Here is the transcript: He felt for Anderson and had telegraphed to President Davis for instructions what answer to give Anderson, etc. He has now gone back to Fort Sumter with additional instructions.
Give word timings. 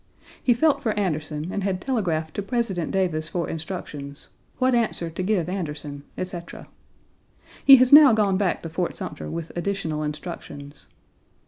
He 0.41 0.55
felt 0.55 0.81
for 0.81 0.97
Anderson 0.99 1.49
and 1.51 1.63
had 1.63 1.79
telegraphed 1.79 2.33
to 2.33 2.41
President 2.41 2.89
Davis 2.89 3.29
for 3.29 3.47
instructions 3.47 4.29
what 4.57 4.73
answer 4.73 5.11
to 5.11 5.21
give 5.21 5.47
Anderson, 5.47 6.01
etc. 6.17 6.67
He 7.63 7.75
has 7.75 7.93
now 7.93 8.11
gone 8.11 8.35
back 8.35 8.63
to 8.63 8.69
Fort 8.69 8.95
Sumter 8.95 9.29
with 9.29 9.55
additional 9.55 10.01
instructions. 10.01 10.87